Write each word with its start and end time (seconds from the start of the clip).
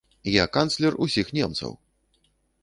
Я 0.35 0.45
канцлер 0.55 0.97
усіх 1.07 1.29
немцаў. 1.39 1.71